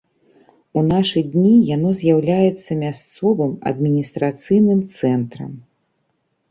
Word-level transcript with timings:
У 0.79 0.81
нашы 0.91 1.21
дні 1.33 1.51
яно 1.75 1.89
з'яўляецца 1.99 2.79
мясцовым 2.83 3.51
адміністрацыйным 3.75 4.79
цэнтрам. 5.01 5.51